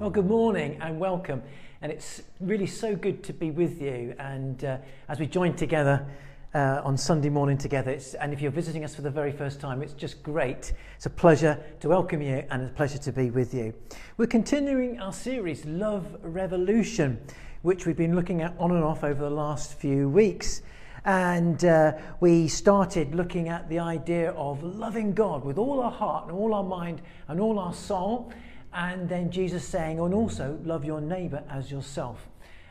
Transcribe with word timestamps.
Well, 0.00 0.08
good 0.08 0.30
morning 0.30 0.78
and 0.80 0.98
welcome. 0.98 1.42
And 1.82 1.92
it's 1.92 2.22
really 2.40 2.66
so 2.66 2.96
good 2.96 3.22
to 3.24 3.34
be 3.34 3.50
with 3.50 3.82
you. 3.82 4.14
And 4.18 4.64
uh, 4.64 4.78
as 5.10 5.20
we 5.20 5.26
join 5.26 5.54
together 5.54 6.06
uh, 6.54 6.80
on 6.82 6.96
Sunday 6.96 7.28
morning 7.28 7.58
together, 7.58 7.98
and 8.18 8.32
if 8.32 8.40
you're 8.40 8.50
visiting 8.50 8.82
us 8.82 8.94
for 8.94 9.02
the 9.02 9.10
very 9.10 9.30
first 9.30 9.60
time, 9.60 9.82
it's 9.82 9.92
just 9.92 10.22
great. 10.22 10.72
It's 10.96 11.04
a 11.04 11.10
pleasure 11.10 11.62
to 11.80 11.90
welcome 11.90 12.22
you 12.22 12.42
and 12.50 12.62
a 12.62 12.68
pleasure 12.70 12.96
to 12.96 13.12
be 13.12 13.28
with 13.28 13.52
you. 13.52 13.74
We're 14.16 14.24
continuing 14.24 14.98
our 15.00 15.12
series, 15.12 15.66
Love 15.66 16.16
Revolution, 16.22 17.20
which 17.60 17.84
we've 17.84 17.94
been 17.94 18.16
looking 18.16 18.40
at 18.40 18.54
on 18.58 18.70
and 18.70 18.82
off 18.82 19.04
over 19.04 19.22
the 19.22 19.28
last 19.28 19.74
few 19.74 20.08
weeks. 20.08 20.62
And 21.04 21.62
uh, 21.62 21.92
we 22.20 22.48
started 22.48 23.14
looking 23.14 23.50
at 23.50 23.68
the 23.68 23.80
idea 23.80 24.30
of 24.30 24.62
loving 24.62 25.12
God 25.12 25.44
with 25.44 25.58
all 25.58 25.78
our 25.78 25.92
heart 25.92 26.26
and 26.26 26.32
all 26.34 26.54
our 26.54 26.64
mind 26.64 27.02
and 27.28 27.38
all 27.38 27.58
our 27.58 27.74
soul. 27.74 28.32
And 28.72 29.08
then 29.08 29.30
Jesus 29.30 29.66
saying, 29.66 29.98
and 29.98 30.14
also 30.14 30.58
love 30.64 30.84
your 30.84 31.00
neighbor 31.00 31.42
as 31.50 31.70
yourself. 31.70 32.26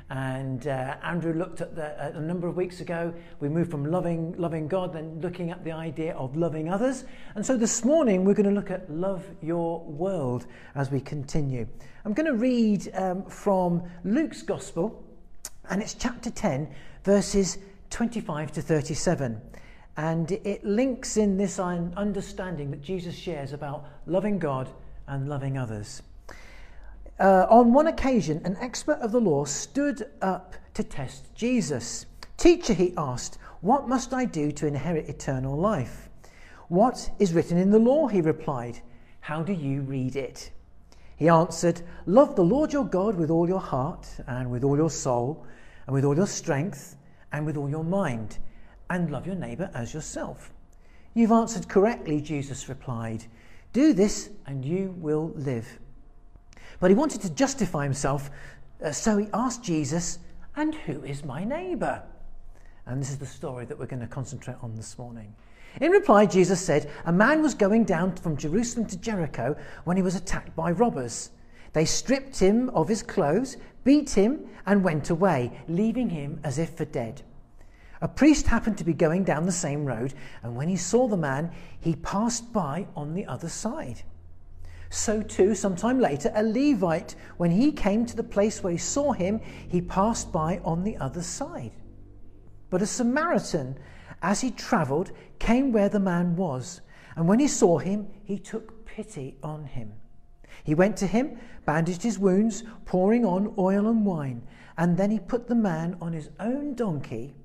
And 0.09 0.65
uh, 0.65 0.95
Andrew 1.03 1.33
looked 1.33 1.61
at 1.61 1.75
the, 1.75 2.17
a 2.17 2.19
number 2.19 2.47
of 2.47 2.55
weeks 2.55 2.79
ago. 2.79 3.13
We 3.39 3.47
moved 3.47 3.69
from 3.69 3.85
loving, 3.85 4.33
loving 4.37 4.67
God, 4.67 4.93
then 4.93 5.19
looking 5.21 5.51
at 5.51 5.63
the 5.63 5.71
idea 5.71 6.15
of 6.15 6.35
loving 6.35 6.69
others. 6.69 7.05
And 7.35 7.45
so 7.45 7.55
this 7.55 7.85
morning 7.85 8.25
we're 8.25 8.33
going 8.33 8.49
to 8.49 8.55
look 8.55 8.71
at 8.71 8.89
love 8.89 9.23
your 9.41 9.81
world 9.81 10.47
as 10.73 10.89
we 10.89 10.99
continue. 10.99 11.67
I'm 12.05 12.13
going 12.13 12.25
to 12.25 12.33
read 12.33 12.89
um, 12.95 13.23
from 13.25 13.83
Luke's 14.03 14.41
Gospel, 14.41 15.03
and 15.69 15.79
it's 15.79 15.93
chapter 15.93 16.31
10, 16.31 16.73
verses 17.03 17.59
25 17.91 18.53
to 18.53 18.61
37. 18.63 19.39
And 19.97 20.31
it 20.31 20.63
links 20.63 21.17
in 21.17 21.37
this 21.37 21.59
understanding 21.59 22.71
that 22.71 22.81
Jesus 22.81 23.15
shares 23.15 23.53
about 23.53 23.85
loving 24.07 24.39
God 24.39 24.69
and 25.09 25.27
loving 25.27 25.57
others. 25.57 26.01
Uh, 27.19 27.45
on 27.49 27.73
one 27.73 27.87
occasion, 27.87 28.41
an 28.45 28.55
expert 28.61 28.99
of 29.01 29.11
the 29.11 29.19
law 29.19 29.43
stood 29.43 30.09
up 30.21 30.55
to 30.73 30.83
test 30.83 31.33
Jesus. 31.35 32.05
Teacher, 32.37 32.73
he 32.73 32.93
asked, 32.95 33.37
what 33.61 33.89
must 33.89 34.13
I 34.13 34.23
do 34.23 34.51
to 34.53 34.67
inherit 34.67 35.09
eternal 35.09 35.57
life? 35.57 36.09
What 36.69 37.09
is 37.19 37.33
written 37.33 37.57
in 37.57 37.71
the 37.71 37.79
law? 37.79 38.07
He 38.07 38.21
replied. 38.21 38.79
How 39.19 39.43
do 39.43 39.51
you 39.51 39.81
read 39.81 40.15
it? 40.15 40.51
He 41.17 41.27
answered, 41.27 41.81
Love 42.05 42.37
the 42.37 42.43
Lord 42.43 42.71
your 42.71 42.85
God 42.85 43.15
with 43.15 43.29
all 43.29 43.49
your 43.49 43.59
heart, 43.59 44.07
and 44.27 44.49
with 44.49 44.63
all 44.63 44.77
your 44.77 44.89
soul, 44.89 45.45
and 45.85 45.93
with 45.93 46.05
all 46.05 46.15
your 46.15 46.27
strength, 46.27 46.95
and 47.33 47.45
with 47.45 47.57
all 47.57 47.69
your 47.69 47.83
mind, 47.83 48.37
and 48.89 49.11
love 49.11 49.27
your 49.27 49.35
neighbour 49.35 49.69
as 49.73 49.93
yourself. 49.93 50.53
You've 51.13 51.33
answered 51.33 51.67
correctly, 51.67 52.21
Jesus 52.21 52.69
replied. 52.69 53.25
Do 53.73 53.93
this 53.93 54.29
and 54.45 54.65
you 54.65 54.95
will 54.97 55.31
live. 55.35 55.79
But 56.79 56.89
he 56.89 56.95
wanted 56.95 57.21
to 57.21 57.29
justify 57.29 57.83
himself, 57.83 58.29
uh, 58.83 58.91
so 58.91 59.17
he 59.17 59.27
asked 59.33 59.63
Jesus, 59.63 60.19
And 60.55 60.73
who 60.73 61.03
is 61.03 61.23
my 61.23 61.43
neighbour? 61.43 62.03
And 62.85 63.01
this 63.01 63.11
is 63.11 63.19
the 63.19 63.25
story 63.25 63.65
that 63.65 63.77
we're 63.77 63.85
going 63.85 64.01
to 64.01 64.07
concentrate 64.07 64.57
on 64.63 64.75
this 64.75 64.97
morning. 64.97 65.35
In 65.81 65.91
reply, 65.91 66.25
Jesus 66.25 66.59
said, 66.59 66.89
A 67.05 67.11
man 67.11 67.41
was 67.41 67.53
going 67.53 67.83
down 67.83 68.15
from 68.15 68.37
Jerusalem 68.37 68.87
to 68.87 68.97
Jericho 68.97 69.55
when 69.83 69.97
he 69.97 70.03
was 70.03 70.15
attacked 70.15 70.55
by 70.55 70.71
robbers. 70.71 71.29
They 71.73 71.85
stripped 71.85 72.39
him 72.39 72.69
of 72.71 72.87
his 72.87 73.03
clothes, 73.03 73.57
beat 73.83 74.09
him, 74.09 74.47
and 74.65 74.83
went 74.83 75.09
away, 75.09 75.51
leaving 75.67 76.09
him 76.09 76.39
as 76.43 76.57
if 76.57 76.75
for 76.75 76.85
dead. 76.85 77.21
A 78.01 78.07
priest 78.07 78.47
happened 78.47 78.77
to 78.77 78.85
be 78.85 78.93
going 78.93 79.25
down 79.25 79.45
the 79.45 79.51
same 79.51 79.85
road, 79.85 80.13
and 80.41 80.55
when 80.55 80.69
he 80.69 80.77
saw 80.77 81.07
the 81.07 81.17
man, 81.17 81.51
he 81.81 81.95
passed 81.97 82.53
by 82.53 82.87
on 82.95 83.13
the 83.13 83.25
other 83.25 83.49
side. 83.49 84.03
So, 84.89 85.21
too, 85.21 85.53
sometime 85.53 85.99
later, 85.99 86.31
a 86.33 86.41
Levite, 86.41 87.15
when 87.37 87.51
he 87.51 87.73
came 87.73 88.05
to 88.05 88.15
the 88.15 88.23
place 88.23 88.63
where 88.63 88.71
he 88.71 88.77
saw 88.77 89.11
him, 89.11 89.41
he 89.67 89.81
passed 89.81 90.31
by 90.31 90.59
on 90.63 90.83
the 90.83 90.95
other 90.97 91.21
side. 91.21 91.73
But 92.69 92.81
a 92.81 92.87
Samaritan, 92.87 93.77
as 94.21 94.39
he 94.41 94.51
travelled, 94.51 95.11
came 95.37 95.73
where 95.73 95.89
the 95.89 95.99
man 95.99 96.37
was, 96.37 96.81
and 97.17 97.27
when 97.27 97.39
he 97.39 97.47
saw 97.47 97.79
him, 97.79 98.07
he 98.23 98.39
took 98.39 98.85
pity 98.85 99.37
on 99.43 99.65
him. 99.65 99.93
He 100.63 100.73
went 100.73 100.95
to 100.97 101.07
him, 101.07 101.37
bandaged 101.65 102.03
his 102.03 102.17
wounds, 102.17 102.63
pouring 102.85 103.25
on 103.25 103.53
oil 103.57 103.87
and 103.87 104.05
wine, 104.05 104.47
and 104.77 104.95
then 104.97 105.11
he 105.11 105.19
put 105.19 105.47
the 105.47 105.55
man 105.55 105.97
on 106.01 106.13
his 106.13 106.29
own 106.39 106.75
donkey 106.75 107.35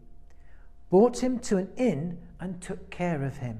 brought 0.94 1.24
him 1.24 1.40
to 1.40 1.56
an 1.56 1.68
inn, 1.76 2.16
and 2.38 2.60
took 2.60 2.88
care 2.88 3.24
of 3.24 3.38
him. 3.38 3.58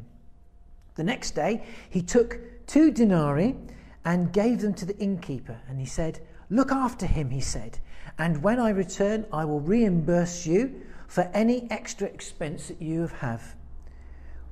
The 0.94 1.02
next 1.02 1.32
day, 1.32 1.64
he 1.90 2.00
took 2.00 2.38
two 2.68 2.92
denarii 2.92 3.56
and 4.04 4.32
gave 4.32 4.60
them 4.60 4.72
to 4.74 4.86
the 4.86 4.96
innkeeper. 4.98 5.60
And 5.68 5.80
he 5.80 5.84
said, 5.84 6.20
Look 6.48 6.70
after 6.70 7.06
him, 7.06 7.30
he 7.30 7.40
said, 7.40 7.80
and 8.18 8.40
when 8.40 8.60
I 8.60 8.68
return, 8.70 9.26
I 9.32 9.46
will 9.46 9.58
reimburse 9.58 10.46
you 10.46 10.80
for 11.08 11.22
any 11.34 11.68
extra 11.72 12.06
expense 12.06 12.68
that 12.68 12.80
you 12.80 13.08
have. 13.18 13.56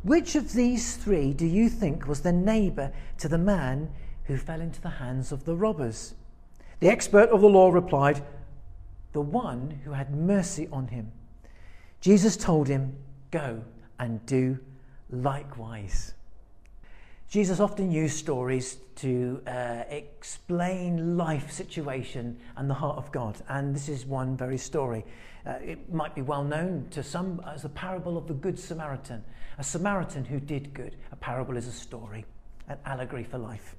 Which 0.03 0.35
of 0.35 0.53
these 0.53 0.97
three 0.97 1.33
do 1.33 1.47
you 1.47 1.69
think 1.69 2.09
was 2.09 2.23
the 2.23 2.33
neighbour 2.33 2.93
to 3.19 3.29
the 3.29 3.39
man 3.39 3.93
who 4.25 4.37
fell 4.37 4.61
into 4.61 4.81
the 4.81 4.99
hands 4.99 5.31
of 5.31 5.45
the 5.45 5.55
robbers? 5.55 6.15
The 6.81 6.89
expert 6.89 7.29
of 7.29 7.43
the 7.43 7.49
law 7.49 7.71
replied, 7.71 8.25
The 9.13 9.21
one 9.21 9.83
who 9.85 9.93
had 9.93 10.13
mercy 10.13 10.69
on 10.73 10.89
him. 10.89 11.13
Jesus 12.03 12.37
told 12.37 12.67
him, 12.67 12.97
Go 13.31 13.63
and 14.01 14.25
do 14.27 14.59
likewise. 15.09 16.15
Jesus 17.29 17.61
often 17.61 17.93
used 17.93 18.19
stories 18.19 18.77
to 18.97 19.41
uh, 19.47 19.85
explain 19.89 21.17
life 21.17 21.53
situation 21.53 22.37
and 22.57 22.69
the 22.69 22.75
heart 22.75 22.99
of 22.99 23.11
God, 23.13 23.41
and 23.49 23.75
this 23.75 23.89
is 23.89 24.05
one 24.05 24.37
very 24.37 24.59
story. 24.59 25.05
Uh, 25.47 25.53
it 25.65 25.93
might 25.93 26.15
be 26.15 26.23
well 26.23 26.43
known 26.43 26.89
to 26.91 27.05
some 27.05 27.41
as 27.47 27.63
the 27.63 27.69
parable 27.69 28.19
of 28.19 28.27
the 28.27 28.35
Good 28.35 28.59
Samaritan, 28.59 29.23
a 29.59 29.65
Samaritan 29.65 30.25
who 30.25 30.41
did 30.41 30.75
good. 30.75 30.97
A 31.13 31.17
parable 31.17 31.57
is 31.57 31.69
a 31.69 31.73
story, 31.73 32.27
an 32.69 32.79
allegory 32.85 33.25
for 33.25 33.39
life. 33.39 33.77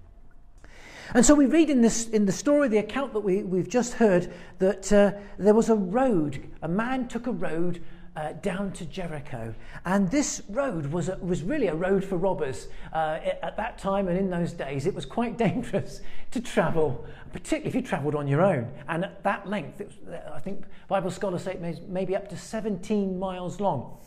And 1.14 1.26
so 1.26 1.36
we 1.36 1.46
read 1.46 1.70
in, 1.70 1.82
this, 1.82 2.08
in 2.08 2.26
the 2.26 2.32
story, 2.32 2.70
the 2.70 2.78
account 2.78 3.12
that 3.14 3.20
we, 3.20 3.44
we've 3.44 3.70
just 3.70 3.96
heard, 3.96 4.34
that 4.60 4.92
uh, 4.94 5.12
there 5.38 5.54
was 5.54 5.70
a 5.70 5.76
road. 5.76 6.50
A 6.62 6.68
man 6.70 7.10
took 7.10 7.28
a 7.28 7.32
road 7.32 7.84
uh, 8.16 8.34
down 8.34 8.72
to 8.74 8.86
Jericho. 8.86 9.54
And 9.86 10.10
this 10.12 10.42
road 10.50 10.88
was, 10.88 11.10
a, 11.10 11.18
was 11.18 11.44
really 11.44 11.68
a 11.68 11.76
road 11.76 12.04
for 12.04 12.18
robbers. 12.18 12.68
Uh, 12.92 13.20
at 13.42 13.58
that 13.58 13.78
time 13.78 14.08
and 14.08 14.18
in 14.18 14.30
those 14.30 14.54
days, 14.54 14.86
it 14.86 14.94
was 14.94 15.06
quite 15.06 15.38
dangerous 15.50 16.02
to 16.32 16.42
travel, 16.42 17.06
particularly 17.32 17.70
if 17.70 17.76
you 17.76 17.82
travelled 17.82 18.16
on 18.16 18.28
your 18.28 18.42
own. 18.42 18.72
And 18.88 19.06
at 19.06 19.24
that 19.24 19.48
length, 19.48 19.80
was, 19.80 19.94
I 20.34 20.40
think 20.40 20.64
Bible 20.88 21.12
scholars 21.12 21.44
say 21.44 21.54
it 21.54 21.62
may, 21.62 21.78
maybe 21.88 22.16
up 22.16 22.30
to 22.30 22.38
17 22.38 23.18
miles 23.18 23.60
long. 23.60 23.98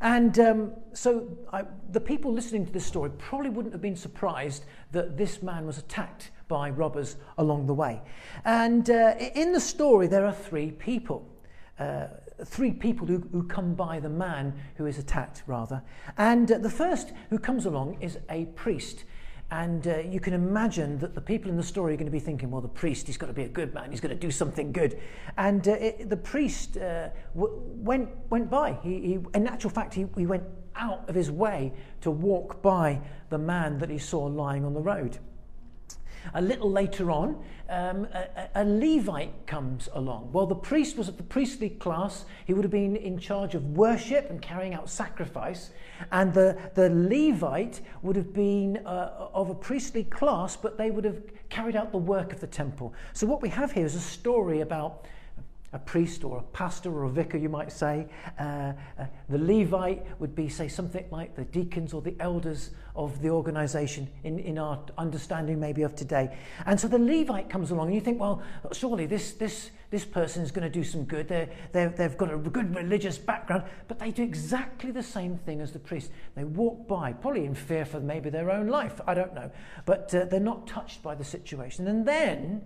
And 0.00 0.38
um, 0.38 0.72
so 0.92 1.28
I, 1.52 1.64
the 1.90 2.00
people 2.00 2.32
listening 2.32 2.66
to 2.66 2.72
this 2.72 2.86
story 2.86 3.10
probably 3.18 3.50
wouldn't 3.50 3.74
have 3.74 3.82
been 3.82 3.96
surprised 3.96 4.64
that 4.92 5.16
this 5.16 5.42
man 5.42 5.66
was 5.66 5.78
attacked 5.78 6.30
by 6.48 6.70
robbers 6.70 7.16
along 7.36 7.66
the 7.66 7.74
way. 7.74 8.00
And 8.44 8.88
uh, 8.88 9.14
in 9.34 9.52
the 9.52 9.60
story, 9.60 10.06
there 10.06 10.24
are 10.24 10.32
three 10.32 10.70
people. 10.70 11.28
Uh, 11.78 12.06
three 12.44 12.72
people 12.72 13.06
who, 13.06 13.18
who 13.32 13.42
come 13.44 13.74
by 13.74 14.00
the 14.00 14.08
man 14.08 14.54
who 14.76 14.86
is 14.86 14.98
attacked, 14.98 15.42
rather. 15.46 15.82
And 16.16 16.50
uh, 16.50 16.58
the 16.58 16.70
first 16.70 17.12
who 17.30 17.38
comes 17.38 17.66
along 17.66 17.98
is 18.00 18.18
a 18.30 18.46
priest. 18.46 19.04
And 19.50 19.86
uh, 19.88 19.98
you 20.00 20.20
can 20.20 20.34
imagine 20.34 20.98
that 20.98 21.14
the 21.14 21.20
people 21.22 21.50
in 21.50 21.56
the 21.56 21.62
story 21.62 21.94
are 21.94 21.96
going 21.96 22.06
to 22.06 22.12
be 22.12 22.20
thinking, 22.20 22.50
well, 22.50 22.60
the 22.60 22.68
priest, 22.68 23.06
he's 23.06 23.16
got 23.16 23.28
to 23.28 23.32
be 23.32 23.44
a 23.44 23.48
good 23.48 23.72
man, 23.72 23.90
he's 23.90 24.00
going 24.00 24.14
to 24.14 24.20
do 24.20 24.30
something 24.30 24.72
good. 24.72 25.00
And 25.38 25.66
uh, 25.66 25.72
it, 25.72 26.10
the 26.10 26.18
priest 26.18 26.76
uh, 26.76 27.08
w- 27.34 27.54
went, 27.56 28.10
went 28.28 28.50
by. 28.50 28.78
He, 28.82 29.00
he, 29.00 29.18
in 29.34 29.46
actual 29.46 29.70
fact, 29.70 29.94
he, 29.94 30.06
he 30.16 30.26
went 30.26 30.44
out 30.76 31.08
of 31.08 31.14
his 31.14 31.30
way 31.30 31.72
to 32.02 32.10
walk 32.10 32.60
by 32.60 33.00
the 33.30 33.38
man 33.38 33.78
that 33.78 33.88
he 33.88 33.98
saw 33.98 34.24
lying 34.24 34.64
on 34.64 34.74
the 34.74 34.80
road. 34.80 35.18
A 36.34 36.42
little 36.42 36.70
later 36.70 37.10
on, 37.10 37.42
um, 37.68 38.06
a, 38.12 38.48
a 38.54 38.64
Levite 38.64 39.46
comes 39.46 39.88
along. 39.92 40.30
Well, 40.32 40.46
the 40.46 40.54
priest 40.54 40.96
was 40.96 41.08
of 41.08 41.16
the 41.16 41.22
priestly 41.22 41.70
class. 41.70 42.24
He 42.46 42.54
would 42.54 42.64
have 42.64 42.72
been 42.72 42.96
in 42.96 43.18
charge 43.18 43.54
of 43.54 43.64
worship 43.76 44.30
and 44.30 44.40
carrying 44.40 44.74
out 44.74 44.88
sacrifice. 44.88 45.70
And 46.12 46.32
the, 46.32 46.58
the 46.74 46.90
Levite 46.90 47.80
would 48.02 48.16
have 48.16 48.32
been 48.32 48.78
uh, 48.86 49.28
of 49.32 49.50
a 49.50 49.54
priestly 49.54 50.04
class, 50.04 50.56
but 50.56 50.78
they 50.78 50.90
would 50.90 51.04
have 51.04 51.20
carried 51.48 51.76
out 51.76 51.92
the 51.92 51.98
work 51.98 52.32
of 52.32 52.40
the 52.40 52.46
temple. 52.46 52.94
So 53.12 53.26
what 53.26 53.42
we 53.42 53.48
have 53.48 53.72
here 53.72 53.86
is 53.86 53.94
a 53.94 54.00
story 54.00 54.60
about 54.60 55.06
a 55.72 55.78
priest 55.78 56.24
or 56.24 56.38
a 56.38 56.42
pastor 56.42 56.90
or 56.90 57.04
a 57.04 57.10
vicar, 57.10 57.36
you 57.36 57.48
might 57.48 57.70
say. 57.70 58.06
Uh, 58.38 58.72
uh, 58.98 59.04
the 59.28 59.38
Levite 59.38 60.04
would 60.18 60.34
be, 60.34 60.48
say, 60.48 60.66
something 60.66 61.04
like 61.10 61.36
the 61.36 61.44
deacons 61.44 61.92
or 61.92 62.00
the 62.00 62.14
elders 62.20 62.70
of 62.96 63.20
the 63.20 63.28
organization 63.28 64.08
in, 64.24 64.38
in 64.38 64.58
our 64.58 64.80
understanding 64.96 65.60
maybe 65.60 65.82
of 65.82 65.94
today. 65.94 66.36
And 66.66 66.80
so 66.80 66.88
the 66.88 66.98
Levite 66.98 67.50
comes 67.50 67.70
along 67.70 67.88
and 67.88 67.94
you 67.94 68.00
think, 68.00 68.18
well, 68.18 68.42
surely 68.72 69.06
this, 69.06 69.32
this, 69.32 69.70
this 69.90 70.04
person 70.04 70.42
is 70.42 70.50
going 70.50 70.70
to 70.70 70.70
do 70.70 70.82
some 70.82 71.04
good. 71.04 71.28
They're, 71.28 71.50
they're, 71.72 71.90
they've 71.90 72.16
got 72.16 72.32
a 72.32 72.38
good 72.38 72.74
religious 72.74 73.18
background, 73.18 73.64
but 73.88 73.98
they 73.98 74.10
do 74.10 74.22
exactly 74.22 74.90
the 74.90 75.02
same 75.02 75.36
thing 75.36 75.60
as 75.60 75.72
the 75.72 75.78
priest. 75.78 76.10
They 76.34 76.44
walk 76.44 76.88
by, 76.88 77.12
probably 77.12 77.44
in 77.44 77.54
fear 77.54 77.84
for 77.84 78.00
maybe 78.00 78.30
their 78.30 78.50
own 78.50 78.68
life, 78.68 79.00
I 79.06 79.12
don't 79.12 79.34
know. 79.34 79.50
But 79.84 80.14
uh, 80.14 80.24
they're 80.24 80.40
not 80.40 80.66
touched 80.66 81.02
by 81.02 81.14
the 81.14 81.24
situation. 81.24 81.86
And 81.86 82.08
then 82.08 82.62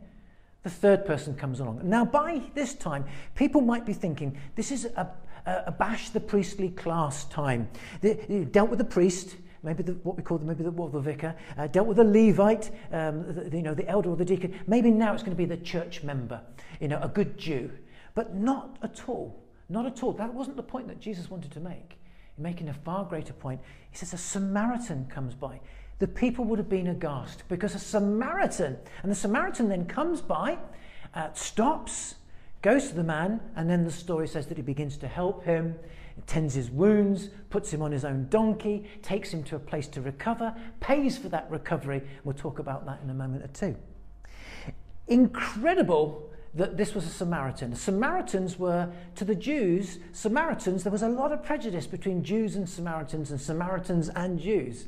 The 0.62 0.70
third 0.70 1.05
person 1.05 1.35
comes 1.35 1.61
along. 1.61 1.81
Now, 1.82 2.05
by 2.05 2.41
this 2.55 2.75
time, 2.75 3.05
people 3.35 3.61
might 3.61 3.85
be 3.85 3.93
thinking 3.93 4.38
this 4.55 4.70
is 4.70 4.85
a, 4.85 5.11
a, 5.44 5.64
a 5.67 5.73
bash 5.73 6.11
the 6.11 6.20
priestly 6.20 6.70
class 6.70 7.25
time. 7.25 7.69
They, 8.00 8.14
they 8.14 8.44
dealt 8.44 8.70
with 8.70 8.79
the 8.79 8.85
priest, 8.85 9.37
maybe 9.64 9.82
the, 9.82 9.94
what 10.05 10.17
we 10.17 10.23
call 10.23 10.38
the, 10.38 10.44
maybe 10.44 10.62
the, 10.62 10.70
what, 10.70 10.93
the 10.93 11.00
vicar, 11.00 11.35
uh, 11.59 11.67
dealt 11.67 11.88
with 11.88 11.97
the 11.97 12.05
Levite, 12.05 12.70
um, 12.93 13.35
the, 13.35 13.56
you 13.56 13.62
know, 13.62 13.75
the 13.75 13.88
elder 13.88 14.11
or 14.11 14.17
the 14.17 14.25
deacon. 14.25 14.59
Maybe 14.69 14.91
now 14.91 15.14
it's 15.14 15.25
going 15.25 15.37
to 15.37 15.43
be 15.43 15.47
the 15.47 15.56
church 15.56 16.05
member, 16.05 16.41
you 16.81 16.87
know, 16.87 17.00
a 17.03 17.09
good 17.09 17.37
Jew. 17.37 17.70
But 18.14 18.37
not 18.37 18.79
at 18.82 19.09
all. 19.09 19.43
Not 19.69 19.87
at 19.87 20.03
all. 20.03 20.12
That 20.12 20.32
wasn't 20.32 20.56
the 20.56 20.62
point 20.62 20.87
that 20.88 21.00
Jesus 21.00 21.29
wanted 21.29 21.50
to 21.53 21.61
make. 21.61 21.99
Making 22.38 22.69
a 22.69 22.75
far 22.75 23.05
greater 23.05 23.32
point, 23.32 23.61
he 23.91 23.97
says 23.97 24.12
a 24.12 24.19
Samaritan 24.19 25.06
comes 25.06 25.35
by. 25.35 25.61
The 26.02 26.08
people 26.08 26.44
would 26.46 26.58
have 26.58 26.69
been 26.69 26.88
aghast 26.88 27.44
because 27.49 27.76
a 27.76 27.78
Samaritan, 27.78 28.76
and 29.04 29.12
the 29.12 29.14
Samaritan 29.14 29.69
then 29.69 29.87
comes 29.87 30.20
by, 30.20 30.58
uh, 31.14 31.32
stops, 31.32 32.16
goes 32.60 32.88
to 32.88 32.94
the 32.96 33.04
man, 33.04 33.40
and 33.54 33.70
then 33.70 33.84
the 33.84 33.90
story 33.93 34.26
says 34.26 34.49
that 34.49 34.56
he 34.56 34.64
begins 34.64 34.96
to 34.96 35.06
help 35.06 35.44
him, 35.44 35.76
tends 36.26 36.54
his 36.54 36.72
wounds, 36.72 37.28
puts 37.50 37.72
him 37.72 37.82
on 37.82 37.93
his 37.93 38.04
own 38.04 38.26
donkey, 38.31 38.90
takes 39.02 39.32
him 39.32 39.44
to 39.44 39.54
a 39.54 39.60
place 39.60 39.87
to 39.87 40.00
recover, 40.00 40.52
pays 40.81 41.16
for 41.16 41.28
that 41.28 41.49
recovery. 41.49 42.02
We'll 42.25 42.34
talk 42.34 42.58
about 42.58 42.84
that 42.87 42.99
in 43.04 43.08
a 43.08 43.14
moment 43.14 43.44
or 43.44 43.46
two. 43.46 43.76
Incredible 45.06 46.28
that 46.54 46.76
this 46.76 46.96
was 46.96 47.06
a 47.06 47.10
Samaritan. 47.10 47.70
The 47.70 47.76
Samaritans 47.76 48.58
were, 48.58 48.90
to 49.14 49.25
the 49.25 49.37
Jews, 49.37 50.00
Samaritans, 50.10 50.82
there 50.82 50.90
was 50.90 51.02
a 51.02 51.08
lot 51.08 51.31
of 51.31 51.44
prejudice 51.44 51.87
between 51.87 52.25
Jews 52.25 52.56
and 52.56 52.69
Samaritans 52.69 53.31
and 53.31 53.40
Samaritans 53.40 54.08
and 54.08 54.40
Jews. 54.40 54.87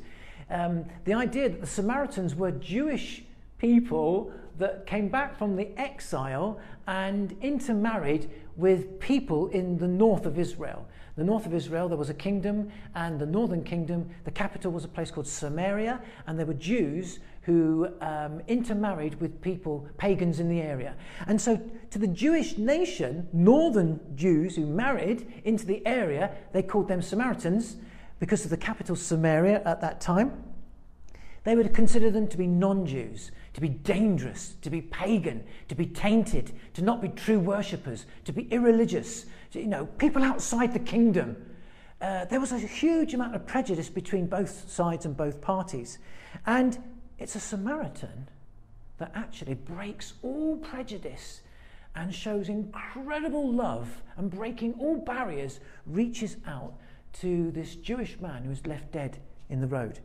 Um, 0.49 0.85
the 1.05 1.13
idea 1.13 1.49
that 1.49 1.61
the 1.61 1.67
Samaritans 1.67 2.35
were 2.35 2.51
Jewish 2.51 3.23
people 3.57 4.31
that 4.57 4.85
came 4.85 5.09
back 5.09 5.37
from 5.37 5.55
the 5.55 5.69
exile 5.79 6.59
and 6.87 7.35
intermarried 7.41 8.29
with 8.55 8.99
people 8.99 9.47
in 9.47 9.77
the 9.77 9.87
north 9.87 10.25
of 10.25 10.39
Israel. 10.39 10.87
The 11.17 11.23
north 11.23 11.45
of 11.45 11.53
Israel, 11.53 11.87
there 11.87 11.97
was 11.97 12.09
a 12.09 12.13
kingdom, 12.13 12.71
and 12.93 13.19
the 13.19 13.25
northern 13.25 13.63
kingdom, 13.63 14.09
the 14.25 14.31
capital 14.31 14.71
was 14.71 14.83
a 14.83 14.87
place 14.89 15.11
called 15.11 15.27
Samaria, 15.27 16.01
and 16.27 16.37
there 16.37 16.45
were 16.45 16.53
Jews 16.53 17.19
who 17.43 17.89
um, 18.01 18.41
intermarried 18.47 19.19
with 19.21 19.41
people, 19.41 19.87
pagans 19.97 20.39
in 20.39 20.49
the 20.49 20.61
area. 20.61 20.95
And 21.27 21.39
so, 21.39 21.61
to 21.91 21.99
the 21.99 22.07
Jewish 22.07 22.57
nation, 22.57 23.29
northern 23.31 23.99
Jews 24.15 24.55
who 24.55 24.65
married 24.65 25.41
into 25.45 25.65
the 25.65 25.85
area, 25.85 26.31
they 26.53 26.63
called 26.63 26.87
them 26.87 27.01
Samaritans 27.01 27.77
because 28.19 28.43
of 28.43 28.49
the 28.49 28.57
capital 28.57 28.95
Samaria 28.95 29.61
at 29.65 29.81
that 29.81 30.01
time. 30.01 30.43
They 31.43 31.55
would 31.55 31.73
consider 31.73 32.09
them 32.09 32.27
to 32.29 32.37
be 32.37 32.47
non 32.47 32.85
Jews, 32.85 33.31
to 33.53 33.61
be 33.61 33.69
dangerous, 33.69 34.55
to 34.61 34.69
be 34.69 34.81
pagan, 34.81 35.43
to 35.67 35.75
be 35.75 35.85
tainted, 35.85 36.53
to 36.73 36.81
not 36.81 37.01
be 37.01 37.09
true 37.09 37.39
worshippers, 37.39 38.05
to 38.25 38.33
be 38.33 38.43
irreligious, 38.51 39.27
to, 39.51 39.59
you 39.59 39.67
know, 39.67 39.85
people 39.85 40.23
outside 40.23 40.73
the 40.73 40.79
kingdom. 40.79 41.37
Uh, 42.01 42.25
there 42.25 42.39
was 42.39 42.51
a 42.51 42.57
huge 42.57 43.13
amount 43.13 43.35
of 43.35 43.45
prejudice 43.45 43.89
between 43.89 44.25
both 44.25 44.69
sides 44.69 45.05
and 45.05 45.15
both 45.15 45.39
parties. 45.39 45.99
And 46.47 46.77
it's 47.19 47.35
a 47.35 47.39
Samaritan 47.39 48.27
that 48.97 49.11
actually 49.13 49.53
breaks 49.53 50.13
all 50.23 50.57
prejudice 50.57 51.41
and 51.95 52.13
shows 52.13 52.49
incredible 52.49 53.51
love 53.51 54.01
and 54.17 54.29
breaking 54.29 54.73
all 54.79 54.97
barriers, 54.97 55.59
reaches 55.85 56.37
out 56.47 56.73
to 57.21 57.51
this 57.51 57.75
Jewish 57.75 58.19
man 58.19 58.43
who 58.43 58.49
was 58.49 58.65
left 58.65 58.91
dead 58.91 59.17
in 59.49 59.61
the 59.61 59.67
road. 59.67 59.99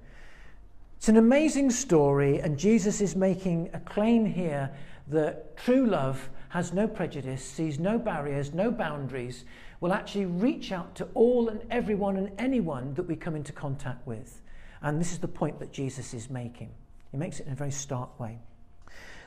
It's 0.97 1.09
an 1.09 1.17
amazing 1.17 1.71
story, 1.71 2.41
and 2.41 2.59
Jesus 2.59 3.01
is 3.01 3.17
making 3.17 3.71
a 3.73 3.81
claim 3.81 4.27
here 4.27 4.71
that 5.09 5.57
true 5.57 5.87
love 5.87 6.29
has 6.51 6.73
no 6.73 6.87
prejudice, 6.87 7.45
sees 7.45 7.79
no 7.79 7.99
barriers, 7.99 8.53
no 8.53 8.71
boundaries, 8.71 9.45
will 9.81 9.93
actually 9.93 10.27
reach 10.27 10.73
out 10.73 10.95
to 10.97 11.09
all 11.15 11.49
and 11.49 11.61
everyone 11.71 12.17
and 12.17 12.31
anyone 12.39 12.93
that 12.95 13.05
we 13.05 13.17
come 13.17 13.35
into 13.35 13.53
contact 13.53 14.07
with. 14.07 14.43
And 14.83 15.01
this 15.01 15.13
is 15.13 15.19
the 15.19 15.29
point 15.29 15.59
that 15.61 15.73
Jesus 15.73 16.13
is 16.13 16.29
making. 16.29 16.71
He 17.11 17.17
makes 17.17 17.41
it 17.41 17.47
in 17.47 17.53
a 17.53 17.57
very 17.57 17.71
stark 17.71 18.19
way. 18.21 18.39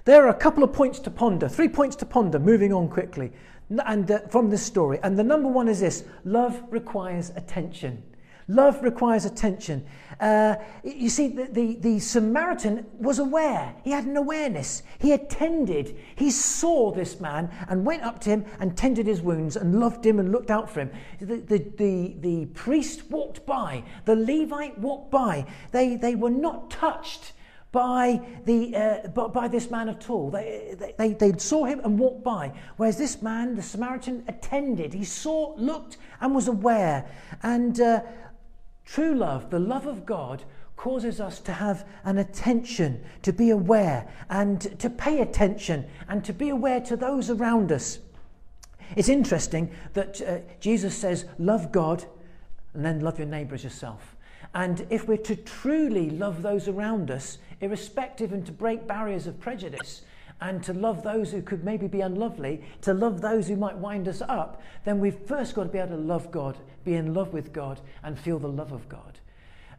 There 0.06 0.26
are 0.26 0.30
a 0.30 0.34
couple 0.34 0.64
of 0.64 0.74
points 0.74 1.00
to 1.00 1.12
ponder, 1.12 1.48
three 1.48 1.70
points 1.70 1.96
to 1.98 2.06
ponder, 2.06 2.38
moving 2.38 2.74
on 2.74 2.90
quickly, 2.90 3.32
and 3.70 4.10
uh, 4.10 4.20
from 4.30 4.50
this 4.50 4.64
story. 4.64 5.00
And 5.04 5.18
the 5.18 5.24
number 5.24 5.50
one 5.50 5.68
is 5.68 5.80
this 5.80 6.04
love 6.24 6.62
requires 6.70 7.32
attention. 7.36 8.04
Love 8.48 8.84
requires 8.84 9.26
attention. 9.26 9.86
Uh, 10.20 10.56
you 10.84 11.10
see, 11.10 11.30
the, 11.30 11.46
the, 11.46 11.76
the, 11.78 12.00
Samaritan 12.00 12.86
was 13.00 13.20
aware. 13.20 13.74
He 13.84 13.92
had 13.92 14.06
an 14.06 14.18
awareness. 14.18 14.84
He 15.00 15.14
attended. 15.14 15.98
He 16.16 16.30
saw 16.30 16.92
this 16.92 17.20
man 17.20 17.50
and 17.70 17.86
went 17.86 18.04
up 18.04 18.20
to 18.22 18.30
him 18.30 18.46
and 18.60 18.76
tended 18.78 19.08
his 19.08 19.22
wounds 19.22 19.56
and 19.56 19.80
loved 19.80 20.06
him 20.06 20.20
and 20.20 20.32
looked 20.32 20.52
out 20.52 20.70
for 20.70 20.82
him. 20.82 20.92
The, 21.20 21.38
the, 21.38 21.58
the, 21.78 22.16
the 22.20 22.46
priest 22.48 23.10
walked 23.10 23.46
by. 23.46 23.84
The 24.06 24.16
Levite 24.16 24.78
walked 24.78 25.10
by. 25.10 25.46
They, 25.72 25.96
they 25.96 26.16
were 26.16 26.30
not 26.30 26.70
touched 26.70 27.33
by, 27.74 28.22
the, 28.46 28.76
uh, 28.76 29.28
by 29.30 29.48
this 29.50 29.70
man 29.70 29.90
at 29.90 30.10
all. 30.10 30.30
They, 30.30 30.94
they, 30.98 31.14
they 31.14 31.38
saw 31.38 31.66
him 31.66 31.82
and 31.84 32.00
walked 32.00 32.24
by. 32.24 32.54
Whereas 32.78 32.98
this 32.98 33.22
man, 33.22 33.56
the 33.56 33.64
Samaritan, 33.64 34.24
attended. 34.28 34.94
He 34.94 35.04
saw, 35.04 35.56
looked, 35.58 35.98
and 36.22 36.34
was 36.36 36.48
aware. 36.48 37.06
And 37.42 37.82
uh, 37.82 38.02
true 38.86 39.16
love, 39.16 39.50
the 39.50 39.60
love 39.60 39.88
of 39.88 40.06
God, 40.06 40.44
causes 40.78 41.20
us 41.20 41.40
to 41.40 41.52
have 41.52 41.88
an 42.06 42.20
attention, 42.20 43.04
to 43.24 43.34
be 43.34 43.50
aware, 43.50 44.08
and 44.30 44.80
to 44.80 44.90
pay 44.90 45.22
attention, 45.22 45.86
and 46.08 46.24
to 46.24 46.34
be 46.34 46.50
aware 46.50 46.80
to 46.82 46.96
those 46.96 47.32
around 47.32 47.72
us. 47.72 47.98
It's 48.96 49.10
interesting 49.10 49.72
that 49.94 50.22
uh, 50.22 50.38
Jesus 50.60 50.96
says, 50.96 51.26
Love 51.40 51.72
God, 51.72 52.06
and 52.76 52.86
then 52.86 53.00
love 53.00 53.18
your 53.18 53.28
neighbour 53.28 53.56
as 53.56 53.64
yourself. 53.64 54.16
And 54.56 54.86
if 54.90 55.08
we're 55.08 55.18
to 55.18 55.36
truly 55.36 56.12
love 56.12 56.42
those 56.42 56.68
around 56.68 57.10
us, 57.10 57.40
irrespective 57.64 58.34
and 58.34 58.46
to 58.46 58.52
break 58.52 58.88
barriers 58.88 59.28
of 59.28 59.40
prejudice 59.40 60.02
and 60.42 60.62
to 60.64 60.74
love 60.74 61.04
those 61.04 61.32
who 61.32 61.42
could 61.42 61.64
maybe 61.64 61.88
be 61.88 62.02
unlovely, 62.02 62.62
to 62.82 62.94
love 62.94 63.22
those 63.22 63.48
who 63.48 63.56
might 63.56 63.78
wind 63.78 64.08
us 64.08 64.22
up, 64.28 64.62
then 64.84 65.00
we've 65.00 65.20
first 65.26 65.56
got 65.56 65.64
to 65.64 65.70
be 65.70 65.78
able 65.78 65.96
to 65.96 66.02
love 66.02 66.32
God, 66.32 66.58
be 66.84 66.96
in 66.96 67.14
love 67.14 67.34
with 67.34 67.54
God, 67.54 67.80
and 68.04 68.20
feel 68.20 68.40
the 68.40 68.48
love 68.48 68.74
of 68.74 68.90
God. 68.90 69.20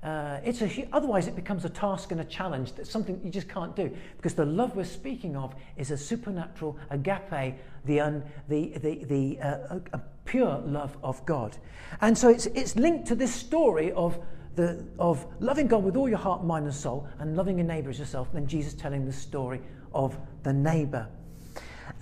Uh, 0.02 0.38
it's 0.44 0.60
a, 0.60 0.88
otherwise, 0.92 1.26
it 1.26 1.34
becomes 1.34 1.64
a 1.64 1.68
task 1.68 2.12
and 2.12 2.20
a 2.20 2.24
challenge. 2.24 2.74
That's 2.74 2.90
something 2.90 3.18
you 3.24 3.30
just 3.30 3.48
can't 3.48 3.74
do 3.74 3.94
because 4.16 4.34
the 4.34 4.44
love 4.44 4.76
we're 4.76 4.84
speaking 4.84 5.34
of 5.34 5.54
is 5.78 5.90
a 5.90 5.96
supernatural 5.96 6.78
agape, 6.90 7.56
the, 7.86 8.00
un, 8.00 8.22
the, 8.48 8.74
the, 8.78 9.04
the 9.04 9.40
uh, 9.40 9.78
pure 10.26 10.58
love 10.66 10.96
of 11.02 11.24
God. 11.24 11.56
And 12.02 12.16
so 12.16 12.28
it's, 12.28 12.46
it's 12.46 12.76
linked 12.76 13.08
to 13.08 13.14
this 13.14 13.34
story 13.34 13.92
of 13.92 14.18
the, 14.56 14.84
of 14.98 15.26
loving 15.40 15.66
God 15.66 15.84
with 15.84 15.96
all 15.96 16.08
your 16.08 16.18
heart, 16.18 16.44
mind, 16.44 16.66
and 16.66 16.74
soul, 16.74 17.08
and 17.18 17.36
loving 17.36 17.58
your 17.58 17.66
neighbor 17.66 17.90
as 17.90 17.98
yourself, 17.98 18.32
then 18.32 18.46
Jesus 18.46 18.74
telling 18.74 19.04
the 19.04 19.12
story 19.12 19.60
of 19.92 20.16
the 20.42 20.52
neighbor. 20.52 21.08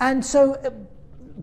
And 0.00 0.24
so, 0.24 0.54
uh, 0.54 0.70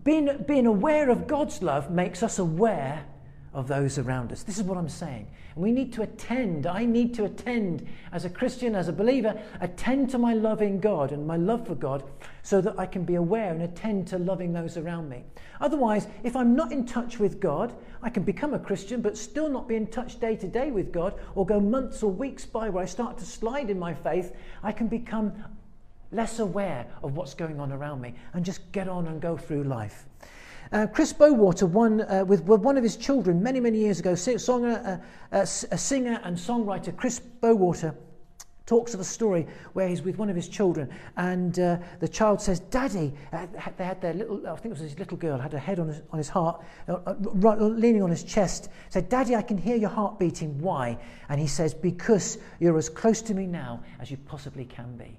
being, 0.04 0.44
being 0.46 0.66
aware 0.66 1.10
of 1.10 1.26
God's 1.26 1.62
love 1.62 1.90
makes 1.90 2.22
us 2.22 2.38
aware 2.38 3.04
of 3.52 3.66
those 3.66 3.98
around 3.98 4.30
us. 4.30 4.44
This 4.44 4.58
is 4.58 4.64
what 4.64 4.78
I'm 4.78 4.88
saying. 4.88 5.26
We 5.56 5.72
need 5.72 5.92
to 5.94 6.02
attend. 6.02 6.66
I 6.66 6.84
need 6.84 7.14
to 7.14 7.24
attend 7.24 7.86
as 8.12 8.24
a 8.24 8.30
Christian, 8.30 8.76
as 8.76 8.86
a 8.86 8.92
believer, 8.92 9.40
attend 9.60 10.10
to 10.10 10.18
my 10.18 10.34
loving 10.34 10.78
God 10.78 11.10
and 11.10 11.26
my 11.26 11.36
love 11.36 11.66
for 11.66 11.74
God 11.74 12.04
so 12.42 12.60
that 12.60 12.78
I 12.78 12.86
can 12.86 13.04
be 13.04 13.16
aware 13.16 13.52
and 13.52 13.62
attend 13.62 14.06
to 14.08 14.18
loving 14.18 14.52
those 14.52 14.76
around 14.76 15.08
me. 15.08 15.24
Otherwise, 15.60 16.06
if 16.22 16.36
I'm 16.36 16.54
not 16.54 16.70
in 16.70 16.86
touch 16.86 17.18
with 17.18 17.40
God, 17.40 17.74
I 18.02 18.10
can 18.10 18.22
become 18.22 18.54
a 18.54 18.58
Christian 18.58 19.02
but 19.02 19.18
still 19.18 19.48
not 19.48 19.66
be 19.66 19.74
in 19.74 19.88
touch 19.88 20.20
day 20.20 20.36
to 20.36 20.46
day 20.46 20.70
with 20.70 20.92
God 20.92 21.14
or 21.34 21.44
go 21.44 21.58
months 21.58 22.04
or 22.04 22.12
weeks 22.12 22.46
by 22.46 22.68
where 22.68 22.84
I 22.84 22.86
start 22.86 23.18
to 23.18 23.24
slide 23.24 23.68
in 23.68 23.78
my 23.78 23.94
faith. 23.94 24.32
I 24.62 24.70
can 24.70 24.86
become 24.86 25.32
less 26.12 26.38
aware 26.38 26.86
of 27.02 27.16
what's 27.16 27.34
going 27.34 27.58
on 27.60 27.72
around 27.72 28.00
me 28.00 28.14
and 28.32 28.44
just 28.44 28.70
get 28.72 28.88
on 28.88 29.08
and 29.08 29.20
go 29.20 29.36
through 29.36 29.64
life. 29.64 30.06
Uh, 30.72 30.86
Chris 30.86 31.12
Bowater 31.12 31.68
won 31.68 32.02
uh, 32.02 32.24
with, 32.24 32.44
with 32.44 32.60
one 32.60 32.76
of 32.76 32.84
his 32.84 32.96
children 32.96 33.42
many, 33.42 33.58
many 33.58 33.78
years 33.78 33.98
ago. 33.98 34.12
Songer, 34.12 35.00
uh, 35.32 35.34
uh, 35.34 35.40
a 35.40 35.46
singer 35.46 36.20
and 36.22 36.36
songwriter, 36.36 36.96
Chris 36.96 37.20
Bowater, 37.20 37.94
talks 38.66 38.94
of 38.94 39.00
a 39.00 39.04
story 39.04 39.48
where 39.72 39.88
he's 39.88 40.02
with 40.02 40.16
one 40.16 40.30
of 40.30 40.36
his 40.36 40.48
children 40.48 40.88
and 41.16 41.58
uh, 41.58 41.76
the 41.98 42.06
child 42.06 42.40
says 42.40 42.60
daddy 42.60 43.12
uh, 43.32 43.44
they 43.76 43.84
had 43.84 44.00
their 44.00 44.14
little 44.14 44.46
I 44.46 44.54
think 44.54 44.66
it 44.66 44.78
was 44.78 44.78
his 44.78 44.96
little 44.96 45.16
girl 45.16 45.38
had 45.38 45.52
her 45.52 45.58
head 45.58 45.80
on 45.80 45.88
his, 45.88 46.02
on 46.12 46.18
his 46.18 46.28
heart 46.28 46.62
uh, 46.86 46.98
uh, 47.04 47.56
leaning 47.56 48.00
on 48.00 48.10
his 48.10 48.22
chest 48.22 48.68
said 48.88 49.08
daddy 49.08 49.34
I 49.34 49.42
can 49.42 49.58
hear 49.58 49.74
your 49.74 49.90
heart 49.90 50.20
beating. 50.20 50.56
Why? 50.60 50.96
And 51.28 51.40
he 51.40 51.48
says 51.48 51.74
because 51.74 52.38
you're 52.60 52.78
as 52.78 52.88
close 52.88 53.22
to 53.22 53.34
me 53.34 53.44
now 53.44 53.82
as 53.98 54.08
you 54.08 54.18
possibly 54.18 54.66
can 54.66 54.96
be. 54.96 55.18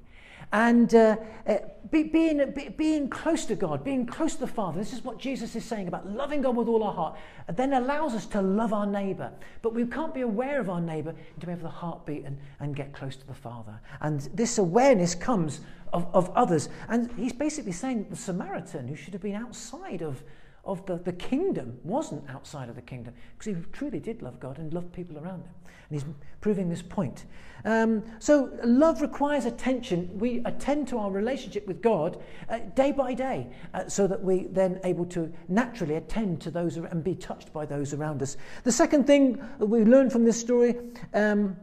And 0.53 0.93
uh, 0.93 1.15
uh, 1.48 1.58
be, 1.91 2.03
being, 2.03 2.51
be, 2.51 2.70
being 2.70 3.10
close 3.10 3.46
to 3.46 3.55
God, 3.55 3.84
being 3.84 4.05
close 4.05 4.34
to 4.34 4.41
the 4.41 4.48
Father, 4.48 4.79
this 4.79 4.91
is 4.93 5.03
what 5.03 5.17
Jesus 5.17 5.55
is 5.55 5.63
saying 5.63 5.88
about 5.88 6.10
loving 6.10 6.41
God 6.41 6.55
with 6.55 6.67
all 6.67 6.84
our 6.84 6.93
heart, 6.93 7.17
and 7.48 7.55
then 7.55 7.74
allows 7.74 8.13
us 8.13 8.25
to 8.27 8.41
love 8.41 8.74
our 8.74 8.86
neighbour. 8.86 9.31
But 9.62 9.74
we 9.74 9.86
can't 9.86 10.13
be 10.13 10.22
aware 10.22 10.60
of 10.60 10.70
our 10.70 10.81
neighbour 10.81 11.15
until 11.36 11.48
we 11.48 11.51
have 11.51 11.62
the 11.62 11.70
heartbeat 11.70 12.25
and, 12.25 12.38
and 12.60 12.75
get 12.75 12.93
close 12.93 13.15
to 13.15 13.27
the 13.27 13.34
Father. 13.34 13.79
And 14.01 14.22
this 14.34 14.58
awareness 14.58 15.15
comes 15.15 15.62
of, 15.93 16.08
of 16.13 16.29
others. 16.36 16.70
And 16.89 17.12
he's 17.17 17.34
basically 17.34 17.72
saying 17.74 18.08
the 18.10 18.15
Samaritan, 18.15 18.88
who 18.88 18.96
should 18.96 19.13
have 19.13 19.22
been 19.22 19.36
outside 19.36 20.01
of, 20.01 20.24
of 20.63 20.86
the, 20.86 20.98
the 20.98 21.13
kingdom 21.13 21.80
wasn't 21.84 22.30
outside 22.30 22.70
of 22.70 22.75
the 22.75 22.82
kingdom 22.82 23.13
because 23.38 23.56
he 23.56 23.63
truly 23.72 24.00
did 24.00 24.22
love 24.22 24.39
God 24.39 24.58
and 24.60 24.74
love 24.74 24.91
people 24.91 25.18
around 25.18 25.44
him. 25.44 25.53
And 25.89 26.00
he's 26.00 26.06
proving 26.39 26.70
this 26.70 26.82
point. 26.82 27.25
Um, 27.65 28.03
so 28.20 28.51
love 28.63 29.01
requires 29.01 29.46
attention. 29.46 30.10
We 30.18 30.41
attend 30.46 30.88
to 30.89 30.98
our 30.98 31.12
relationship 31.12 31.68
with 31.68 31.82
God 31.82 32.22
uh, 32.50 32.60
day 32.75 32.91
by 32.91 33.13
day 33.13 33.48
uh, 33.74 33.88
so 33.88 34.08
that 34.08 34.24
we 34.24 34.48
then 34.48 34.80
able 34.84 35.06
to 35.08 35.32
naturally 35.48 35.96
attend 35.96 36.41
to 36.41 36.51
those 36.51 36.77
and 36.77 37.03
be 37.03 37.15
touched 37.15 37.51
by 37.51 37.65
those 37.65 37.94
around 37.94 38.22
us. 38.22 38.38
The 38.63 38.72
second 38.72 39.06
thing 39.06 39.44
we 39.60 39.84
learn 39.84 40.10
from 40.10 40.25
this 40.25 40.39
story 40.39 40.75
um, 41.13 41.58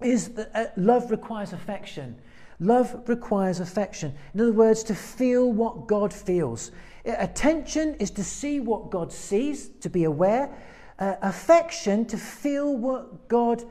is 0.00 0.30
that 0.30 0.50
uh, 0.54 0.66
love 0.76 1.10
requires 1.10 1.52
affection. 1.52 2.16
Love 2.60 3.08
requires 3.08 3.58
affection. 3.58 4.14
In 4.34 4.40
other 4.40 4.52
words, 4.52 4.82
to 4.84 4.94
feel 4.94 5.50
what 5.50 5.86
God 5.86 6.12
feels. 6.12 6.70
Attention 7.06 7.94
is 7.94 8.10
to 8.12 8.22
see 8.22 8.60
what 8.60 8.90
God 8.90 9.10
sees, 9.10 9.70
to 9.80 9.88
be 9.88 10.04
aware. 10.04 10.54
Uh, 10.98 11.16
affection, 11.22 12.04
to 12.04 12.18
feel 12.18 12.76
what 12.76 13.28
God 13.28 13.64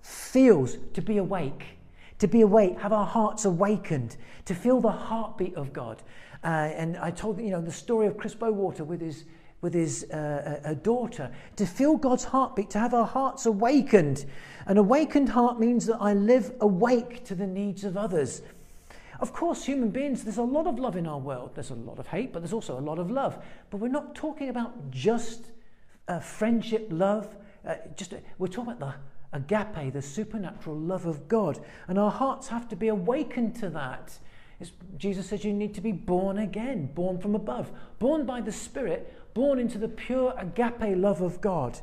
feels, 0.00 0.76
to 0.94 1.02
be 1.02 1.16
awake. 1.16 1.64
To 2.20 2.28
be 2.28 2.42
awake, 2.42 2.78
have 2.78 2.92
our 2.92 3.04
hearts 3.04 3.44
awakened, 3.44 4.16
to 4.44 4.54
feel 4.54 4.80
the 4.80 4.92
heartbeat 4.92 5.56
of 5.56 5.72
God. 5.72 6.02
Uh, 6.44 6.46
and 6.46 6.96
I 6.98 7.10
told 7.10 7.40
you 7.40 7.50
know 7.50 7.60
the 7.60 7.72
story 7.72 8.06
of 8.06 8.16
Chris 8.16 8.34
Bowater 8.34 8.84
with 8.84 9.00
his 9.00 9.24
with 9.60 9.74
his 9.74 10.04
uh, 10.10 10.60
a 10.64 10.74
daughter, 10.74 11.30
to 11.56 11.66
feel 11.66 11.96
God's 11.96 12.24
heartbeat, 12.24 12.70
to 12.70 12.78
have 12.78 12.94
our 12.94 13.06
hearts 13.06 13.46
awakened. 13.46 14.24
An 14.66 14.76
awakened 14.76 15.30
heart 15.30 15.58
means 15.58 15.86
that 15.86 15.98
I 16.00 16.12
live 16.12 16.52
awake 16.60 17.24
to 17.24 17.34
the 17.34 17.46
needs 17.46 17.84
of 17.84 17.96
others. 17.96 18.42
Of 19.18 19.32
course, 19.32 19.64
human 19.64 19.90
beings, 19.90 20.24
there's 20.24 20.36
a 20.36 20.42
lot 20.42 20.66
of 20.66 20.78
love 20.78 20.96
in 20.96 21.06
our 21.06 21.18
world. 21.18 21.52
There's 21.54 21.70
a 21.70 21.74
lot 21.74 21.98
of 21.98 22.06
hate, 22.06 22.32
but 22.32 22.40
there's 22.40 22.52
also 22.52 22.78
a 22.78 22.80
lot 22.80 22.98
of 22.98 23.10
love. 23.10 23.42
But 23.70 23.78
we're 23.78 23.88
not 23.88 24.14
talking 24.14 24.50
about 24.50 24.90
just 24.90 25.52
uh, 26.06 26.20
friendship, 26.20 26.88
love. 26.90 27.34
Uh, 27.66 27.76
just 27.96 28.12
uh, 28.12 28.18
we're 28.38 28.48
talking 28.48 28.74
about 28.74 28.94
the 29.32 29.36
agape, 29.36 29.92
the 29.92 30.02
supernatural 30.02 30.76
love 30.76 31.06
of 31.06 31.28
God, 31.28 31.60
and 31.88 31.98
our 31.98 32.10
hearts 32.10 32.48
have 32.48 32.68
to 32.68 32.76
be 32.76 32.88
awakened 32.88 33.56
to 33.56 33.70
that. 33.70 34.18
It's, 34.60 34.72
Jesus 34.96 35.28
says 35.28 35.44
you 35.44 35.52
need 35.52 35.74
to 35.74 35.80
be 35.80 35.92
born 35.92 36.38
again, 36.38 36.86
born 36.94 37.18
from 37.18 37.34
above, 37.34 37.70
born 37.98 38.24
by 38.26 38.40
the 38.40 38.52
Spirit, 38.52 39.12
born 39.36 39.58
into 39.58 39.76
the 39.76 39.86
pure 39.86 40.34
agape 40.38 40.96
love 40.96 41.20
of 41.20 41.42
God. 41.42 41.78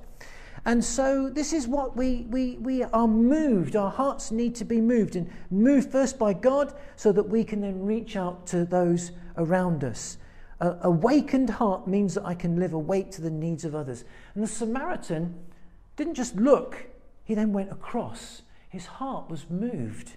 And 0.65 0.83
so 0.83 1.29
this 1.29 1.53
is 1.53 1.67
what 1.67 1.95
we, 1.95 2.25
we, 2.31 2.57
we 2.57 2.81
are 2.81 3.07
moved. 3.07 3.75
Our 3.75 3.91
hearts 3.91 4.31
need 4.31 4.55
to 4.55 4.65
be 4.65 4.81
moved 4.81 5.15
and 5.15 5.29
moved 5.51 5.91
first 5.91 6.17
by 6.17 6.33
God 6.33 6.73
so 6.95 7.11
that 7.11 7.21
we 7.21 7.43
can 7.43 7.61
then 7.61 7.85
reach 7.85 8.15
out 8.15 8.47
to 8.47 8.65
those 8.65 9.11
around 9.37 9.83
us. 9.83 10.17
A 10.61 10.77
awakened 10.81 11.51
heart 11.51 11.87
means 11.87 12.15
that 12.15 12.25
I 12.25 12.33
can 12.33 12.59
live 12.59 12.73
awake 12.73 13.11
to 13.11 13.21
the 13.21 13.29
needs 13.29 13.65
of 13.65 13.75
others. 13.75 14.03
And 14.33 14.43
the 14.43 14.47
Samaritan 14.47 15.35
didn't 15.95 16.15
just 16.15 16.35
look, 16.37 16.87
he 17.23 17.35
then 17.35 17.53
went 17.53 17.71
across. 17.71 18.41
His 18.67 18.87
heart 18.87 19.29
was 19.29 19.47
moved. 19.47 20.13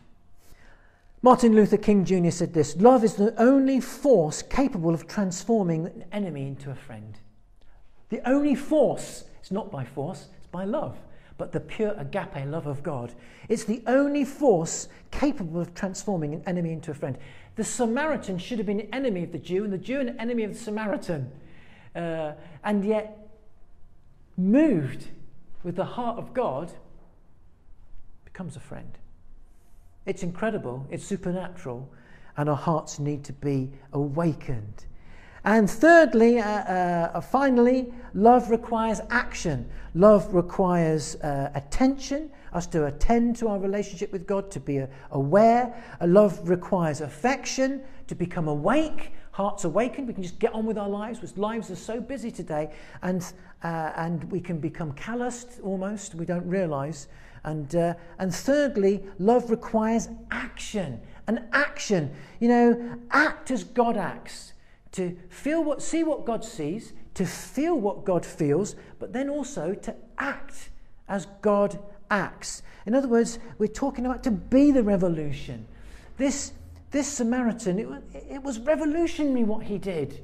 Martin 1.21 1.55
Luther 1.55 1.77
King 1.77 2.03
Jr. 2.07 2.31
said 2.31 2.55
this 2.55 2.77
Love 2.77 3.05
is 3.05 3.17
the 3.17 3.35
only 3.39 3.79
force 3.79 4.41
capable 4.41 4.95
of 4.95 5.07
transforming 5.07 5.85
an 5.85 6.05
enemy 6.13 6.47
into 6.47 6.71
a 6.71 6.75
friend. 6.75 7.19
The 8.09 8.27
only 8.29 8.55
force, 8.55 9.25
it's 9.41 9.51
not 9.51 9.71
by 9.71 9.85
force, 9.85 10.29
it's 10.37 10.47
by 10.47 10.65
love, 10.65 10.97
but 11.39 11.53
the 11.53 11.61
pure 11.61 11.95
agape 11.99 12.47
love 12.47 12.67
of 12.67 12.83
God. 12.83 13.13
It's 13.49 13.65
the 13.65 13.83
only 13.87 14.25
force 14.25 14.89
capable 15.11 15.61
of 15.61 15.75
transforming 15.75 16.35
an 16.35 16.43
enemy 16.47 16.73
into 16.73 16.91
a 16.91 16.95
friend. 16.95 17.19
The 17.57 17.65
Samaritan 17.65 18.39
should 18.39 18.59
have 18.59 18.67
been 18.67 18.81
an 18.81 18.89
enemy 18.93 19.25
of 19.25 19.33
the 19.33 19.39
Jew, 19.39 19.65
and 19.65 19.73
the 19.73 19.79
Jew 19.79 20.01
an 20.01 20.19
enemy 20.21 20.45
of 20.45 20.53
the 20.53 20.59
Samaritan. 20.59 21.31
Uh, 21.95 22.33
and 22.63 22.85
yet, 22.85 23.29
moved 24.37 25.09
with 25.63 25.77
the 25.77 25.85
heart 25.85 26.19
of 26.19 26.33
God, 26.35 26.71
becomes 28.25 28.57
a 28.57 28.61
friend. 28.61 28.99
It's 30.05 30.23
incredible, 30.23 30.87
it's 30.91 31.05
supernatural, 31.05 31.91
and 32.37 32.49
our 32.49 32.57
hearts 32.57 32.99
need 32.99 33.25
to 33.25 33.33
be 33.33 33.73
awakened 33.93 34.85
and 35.47 35.71
thirdly, 35.71 36.41
uh, 36.41 36.45
uh, 36.45 37.21
finally, 37.21 37.95
love 38.15 38.51
requires 38.51 39.01
action. 39.11 39.71
Love 39.95 40.35
requires 40.35 41.15
uh, 41.23 41.53
attention, 41.55 42.31
us 42.53 42.67
to 42.67 42.87
attend 42.87 43.37
to 43.37 43.47
our 43.47 43.61
relationship 43.61 44.11
with 44.11 44.27
God, 44.27 44.51
to 44.51 44.59
be 44.59 44.81
uh, 44.81 44.89
aware. 45.13 45.73
love 46.03 46.49
requires 46.49 47.01
affection, 47.01 47.81
to 48.09 48.17
become 48.17 48.49
awake, 48.49 49.13
hearts 49.31 49.63
awakened. 49.63 50.09
We 50.09 50.15
can 50.15 50.25
just 50.25 50.41
get 50.41 50.53
on 50.53 50.67
with 50.67 50.77
our 50.79 50.89
lives, 50.89 51.21
because 51.21 51.39
lives 51.39 51.71
are 51.71 51.77
so 51.77 52.01
busy 52.01 52.33
today, 52.33 52.73
and, 53.03 53.23
uh, 53.63 53.93
and 53.95 54.25
we 54.33 54.41
can 54.41 54.59
become 54.59 54.95
calloused 54.95 55.61
almost. 55.63 56.17
We 56.17 56.27
don't 56.27 56.49
realize. 56.49 57.07
And, 57.45 57.73
uh, 57.77 57.95
and 58.19 58.35
thirdly, 58.35 59.05
love 59.21 59.49
requires 59.49 60.09
action. 60.33 61.01
An 61.29 61.47
action. 61.53 62.11
You 62.41 62.49
know, 62.49 62.99
act 63.13 63.53
as 63.53 63.63
God 63.63 63.97
acts 63.97 64.55
to 64.93 65.17
feel 65.29 65.63
what, 65.63 65.83
see 65.83 66.05
what 66.05 66.25
God 66.25 66.45
sees, 66.45 66.93
to 67.15 67.27
feel 67.27 67.79
what 67.79 68.05
God 68.05 68.25
feels, 68.25 68.77
but 68.99 69.13
then 69.13 69.29
also 69.29 69.75
to 69.75 69.95
act 70.19 70.71
as 71.09 71.27
God 71.43 71.79
acts. 72.11 72.63
In 72.87 72.95
other 72.95 73.09
words, 73.09 73.39
we're 73.59 73.67
talking 73.67 74.07
about 74.07 74.23
to 74.25 74.31
be 74.31 74.71
the 74.71 74.83
revolution. 74.83 75.67
This, 76.17 76.53
this 76.91 77.09
Samaritan, 77.09 77.79
it, 77.79 77.89
it 78.31 78.43
was 78.43 78.59
revolutionary 78.61 79.45
what 79.45 79.65
he 79.65 79.79
did. 79.79 80.23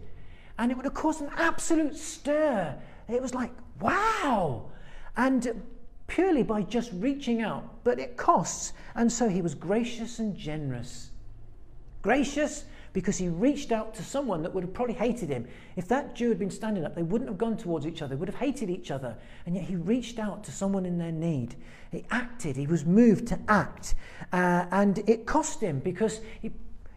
And 0.59 0.71
it 0.71 0.77
would 0.77 0.85
have 0.85 0.95
caused 0.95 1.21
an 1.23 1.31
absolute 1.37 1.97
stir. 1.97 2.77
It 3.09 3.21
was 3.21 3.35
like, 3.35 3.53
wow. 3.81 4.71
And 5.17 5.63
purely 6.07 6.43
by 6.43 6.63
just 6.63 6.91
reaching 6.95 7.43
out, 7.43 7.85
but 7.85 7.99
it 7.99 8.17
costs. 8.17 8.75
And 8.95 9.11
so 9.11 9.29
he 9.29 9.43
was 9.43 9.55
gracious 9.55 10.19
and 10.19 10.37
generous. 10.37 11.11
Gracious 12.03 12.65
because 12.93 13.17
he 13.17 13.29
reached 13.29 13.73
out 13.73 13.95
to 13.95 14.03
someone 14.03 14.43
that 14.43 14.53
would 14.55 14.65
have 14.65 14.75
probably 14.75 14.95
hated 14.95 15.29
him. 15.29 15.47
If 15.77 15.89
that 15.89 16.15
Jew 16.15 16.29
had 16.29 16.39
been 16.39 16.51
standing 16.51 16.85
up, 16.85 16.95
they 16.95 17.03
wouldn't 17.03 17.29
have 17.29 17.39
gone 17.39 17.57
towards 17.57 17.87
each 17.87 18.03
other, 18.03 18.15
they 18.15 18.19
would 18.19 18.29
have 18.29 18.39
hated 18.39 18.71
each 18.71 18.91
other. 18.91 19.17
And 19.47 19.55
yet 19.55 19.65
he 19.65 19.77
reached 19.77 20.19
out 20.19 20.45
to 20.45 20.53
someone 20.53 20.85
in 20.85 20.99
their 20.99 21.13
need. 21.13 21.57
He 21.91 22.05
acted, 22.11 22.57
he 22.57 22.67
was 22.67 22.85
moved 22.85 23.29
to 23.29 23.39
act. 23.49 23.95
Uh, 24.33 24.67
and 24.71 24.99
it 25.09 25.27
cost 25.27 25.61
him 25.61 25.81
because 25.81 26.21
he 26.41 26.51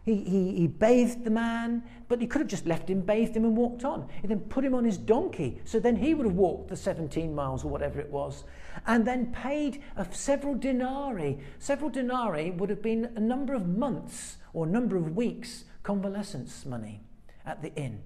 he, 0.05 0.17
he, 0.17 0.51
he, 0.51 0.67
bathed 0.67 1.23
the 1.23 1.31
man, 1.31 1.81
but 2.07 2.21
he 2.21 2.27
could 2.27 2.39
have 2.39 2.47
just 2.47 2.67
left 2.67 2.87
him, 2.87 3.01
bathed 3.01 3.35
him, 3.35 3.43
and 3.43 3.57
walked 3.57 3.83
on. 3.83 4.07
He 4.21 4.27
then 4.27 4.39
put 4.39 4.63
him 4.63 4.75
on 4.75 4.85
his 4.85 4.99
donkey, 4.99 5.59
so 5.65 5.79
then 5.79 5.95
he 5.95 6.13
would 6.13 6.27
have 6.27 6.35
walked 6.35 6.69
the 6.69 6.75
17 6.75 7.33
miles 7.33 7.65
or 7.65 7.69
whatever 7.69 7.99
it 7.99 8.11
was, 8.11 8.43
and 8.85 9.03
then 9.03 9.31
paid 9.31 9.81
a, 9.97 10.05
several 10.11 10.53
denarii. 10.53 11.39
Several 11.57 11.89
denarii 11.89 12.51
would 12.51 12.69
have 12.69 12.83
been 12.83 13.13
a 13.15 13.19
number 13.19 13.55
of 13.55 13.67
months 13.67 14.37
or 14.53 14.67
a 14.67 14.69
number 14.69 14.95
of 14.95 15.15
weeks 15.15 15.63
convalescence 15.85 16.65
money 16.65 16.99
at 17.45 17.61
the 17.61 17.73
inn. 17.75 18.01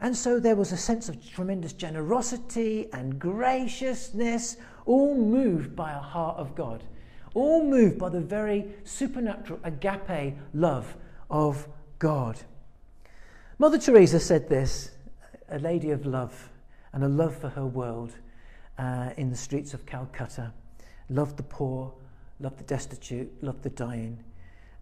And 0.00 0.16
so 0.16 0.38
there 0.38 0.54
was 0.54 0.70
a 0.70 0.76
sense 0.76 1.08
of 1.08 1.28
tremendous 1.28 1.72
generosity 1.72 2.88
and 2.92 3.18
graciousness, 3.18 4.56
all 4.84 5.16
moved 5.16 5.74
by 5.74 5.92
a 5.92 5.98
heart 5.98 6.38
of 6.38 6.54
God, 6.54 6.84
all 7.34 7.64
moved 7.64 7.98
by 7.98 8.10
the 8.10 8.20
very 8.20 8.66
supernatural 8.84 9.58
agape 9.64 10.36
love 10.54 10.96
of 11.28 11.66
God. 11.98 12.38
Mother 13.58 13.78
Teresa 13.78 14.20
said 14.20 14.48
this 14.48 14.92
a 15.48 15.58
lady 15.58 15.90
of 15.90 16.06
love 16.06 16.50
and 16.92 17.02
a 17.02 17.08
love 17.08 17.36
for 17.36 17.48
her 17.48 17.66
world 17.66 18.12
uh, 18.78 19.10
in 19.16 19.30
the 19.30 19.36
streets 19.36 19.74
of 19.74 19.84
Calcutta, 19.84 20.52
loved 21.08 21.36
the 21.36 21.42
poor, 21.42 21.92
loved 22.38 22.58
the 22.58 22.64
destitute, 22.64 23.32
loved 23.42 23.64
the 23.64 23.70
dying. 23.70 24.22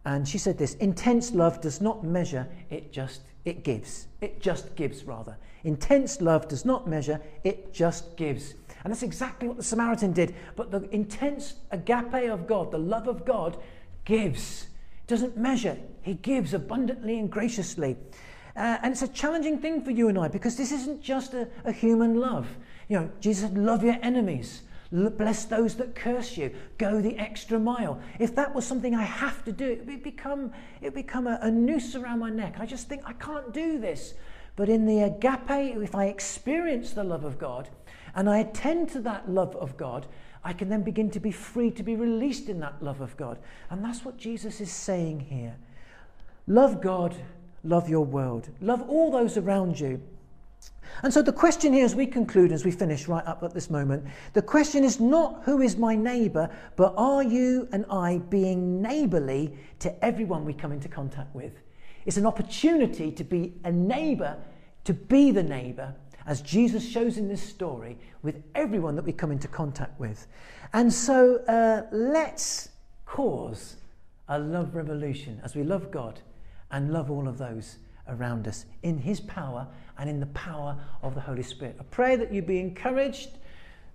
And 0.04 0.28
she 0.28 0.38
said 0.38 0.58
this 0.58 0.74
intense 0.74 1.32
love 1.32 1.60
does 1.60 1.80
not 1.80 2.04
measure, 2.04 2.46
it 2.70 2.92
just 2.92 3.22
it 3.44 3.62
gives. 3.62 4.06
It 4.20 4.40
just 4.40 4.74
gives, 4.74 5.04
rather. 5.04 5.36
Intense 5.64 6.20
love 6.20 6.48
does 6.48 6.64
not 6.64 6.88
measure, 6.88 7.20
it 7.42 7.72
just 7.72 8.16
gives. 8.16 8.54
And 8.82 8.92
that's 8.92 9.02
exactly 9.02 9.48
what 9.48 9.56
the 9.56 9.62
Samaritan 9.62 10.12
did. 10.12 10.34
But 10.56 10.70
the 10.70 10.88
intense 10.90 11.54
agape 11.70 12.30
of 12.30 12.46
God, 12.46 12.70
the 12.70 12.78
love 12.78 13.08
of 13.08 13.24
God, 13.24 13.58
gives. 14.04 14.64
It 15.02 15.08
doesn't 15.08 15.36
measure, 15.36 15.76
He 16.02 16.14
gives 16.14 16.54
abundantly 16.54 17.18
and 17.18 17.30
graciously. 17.30 17.96
Uh, 18.56 18.78
and 18.82 18.92
it's 18.92 19.02
a 19.02 19.08
challenging 19.08 19.58
thing 19.58 19.82
for 19.82 19.90
you 19.90 20.08
and 20.08 20.18
I 20.18 20.28
because 20.28 20.56
this 20.56 20.70
isn't 20.70 21.02
just 21.02 21.34
a, 21.34 21.48
a 21.64 21.72
human 21.72 22.20
love. 22.20 22.46
You 22.88 23.00
know, 23.00 23.10
Jesus 23.20 23.48
said, 23.48 23.58
Love 23.58 23.82
your 23.82 23.98
enemies. 24.00 24.62
Bless 24.94 25.44
those 25.44 25.74
that 25.76 25.94
curse 25.94 26.36
you, 26.36 26.54
go 26.78 27.00
the 27.00 27.18
extra 27.18 27.58
mile. 27.58 28.00
If 28.20 28.34
that 28.36 28.54
was 28.54 28.64
something 28.64 28.94
I 28.94 29.02
have 29.02 29.44
to 29.44 29.52
do, 29.52 29.68
it 29.68 29.86
would 29.86 30.02
become, 30.02 30.52
it 30.80 30.94
become 30.94 31.26
a, 31.26 31.38
a 31.42 31.50
noose 31.50 31.96
around 31.96 32.20
my 32.20 32.30
neck. 32.30 32.56
I 32.60 32.66
just 32.66 32.88
think 32.88 33.02
I 33.04 33.12
can't 33.14 33.52
do 33.52 33.78
this. 33.78 34.14
But 34.56 34.68
in 34.68 34.86
the 34.86 35.02
agape, 35.02 35.76
if 35.82 35.94
I 35.94 36.06
experience 36.06 36.92
the 36.92 37.02
love 37.02 37.24
of 37.24 37.38
God 37.38 37.68
and 38.14 38.30
I 38.30 38.38
attend 38.38 38.88
to 38.90 39.00
that 39.00 39.28
love 39.28 39.56
of 39.56 39.76
God, 39.76 40.06
I 40.44 40.52
can 40.52 40.68
then 40.68 40.82
begin 40.82 41.10
to 41.10 41.20
be 41.20 41.32
free 41.32 41.70
to 41.72 41.82
be 41.82 41.96
released 41.96 42.48
in 42.48 42.60
that 42.60 42.82
love 42.82 43.00
of 43.00 43.16
God. 43.16 43.38
And 43.70 43.82
that's 43.82 44.04
what 44.04 44.16
Jesus 44.16 44.60
is 44.60 44.70
saying 44.70 45.20
here. 45.20 45.56
Love 46.46 46.80
God, 46.80 47.16
love 47.64 47.88
your 47.88 48.04
world, 48.04 48.48
love 48.60 48.82
all 48.88 49.10
those 49.10 49.36
around 49.36 49.80
you. 49.80 50.00
And 51.02 51.12
so 51.12 51.22
the 51.22 51.32
question 51.32 51.72
here, 51.72 51.84
as 51.84 51.94
we 51.94 52.06
conclude, 52.06 52.52
as 52.52 52.64
we 52.64 52.70
finish 52.70 53.08
right 53.08 53.26
up 53.26 53.42
at 53.42 53.52
this 53.52 53.68
moment, 53.68 54.04
the 54.32 54.42
question 54.42 54.84
is 54.84 55.00
not 55.00 55.42
who 55.44 55.60
is 55.60 55.76
my 55.76 55.94
neighbour, 55.94 56.48
but 56.76 56.94
are 56.96 57.22
you 57.22 57.68
and 57.72 57.84
I 57.90 58.18
being 58.30 58.80
neighbourly 58.80 59.56
to 59.80 60.04
everyone 60.04 60.44
we 60.44 60.54
come 60.54 60.72
into 60.72 60.88
contact 60.88 61.34
with? 61.34 61.52
It's 62.06 62.16
an 62.16 62.26
opportunity 62.26 63.10
to 63.12 63.24
be 63.24 63.54
a 63.64 63.72
neighbour, 63.72 64.36
to 64.84 64.94
be 64.94 65.30
the 65.30 65.42
neighbour, 65.42 65.94
as 66.26 66.40
Jesus 66.40 66.88
shows 66.88 67.18
in 67.18 67.28
this 67.28 67.42
story, 67.42 67.98
with 68.22 68.42
everyone 68.54 68.96
that 68.96 69.04
we 69.04 69.12
come 69.12 69.30
into 69.30 69.48
contact 69.48 69.98
with. 69.98 70.26
And 70.72 70.92
so 70.92 71.36
uh, 71.48 71.82
let's 71.92 72.70
cause 73.04 73.76
a 74.28 74.38
love 74.38 74.74
revolution 74.74 75.40
as 75.44 75.54
we 75.54 75.64
love 75.64 75.90
God 75.90 76.20
and 76.70 76.92
love 76.92 77.10
all 77.10 77.28
of 77.28 77.36
those 77.36 77.76
around 78.08 78.46
us 78.48 78.66
in 78.82 78.98
His 78.98 79.20
power 79.20 79.66
and 79.98 80.08
in 80.10 80.20
the 80.20 80.26
power 80.26 80.76
of 81.02 81.14
the 81.14 81.20
Holy 81.20 81.42
Spirit. 81.42 81.76
I 81.80 81.84
pray 81.84 82.16
that 82.16 82.32
you 82.32 82.42
be 82.42 82.58
encouraged, 82.58 83.30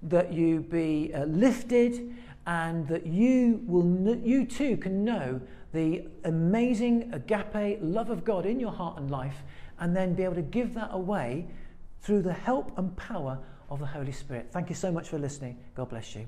that 0.04 0.34
you 0.34 0.62
be 0.62 1.12
uh, 1.14 1.26
lifted, 1.26 2.16
and 2.48 2.88
that 2.88 3.06
you 3.06 3.62
will 3.68 4.16
you 4.18 4.46
too 4.46 4.78
can 4.78 5.04
know 5.04 5.40
the 5.74 6.08
amazing 6.24 7.14
agape 7.14 7.80
love 7.82 8.10
of 8.10 8.24
God 8.24 8.46
in 8.46 8.60
your 8.60 8.72
heart 8.72 8.98
and 8.98 9.12
life, 9.12 9.44
and 9.80 9.96
then 9.96 10.14
be 10.16 10.24
able 10.24 10.36
to 10.36 10.42
give 10.42 10.74
that 10.74 10.90
away 10.92 11.48
through 12.02 12.22
the 12.22 12.34
help 12.34 12.78
and 12.78 12.96
power 12.98 13.38
of 13.70 13.80
the 13.80 13.86
Holy 13.86 14.12
Spirit. 14.12 14.48
Thank 14.52 14.70
you 14.70 14.76
so 14.76 14.92
much 14.92 15.10
for 15.10 15.20
listening. 15.20 15.58
God 15.76 15.90
bless 15.90 16.16
you. 16.16 16.26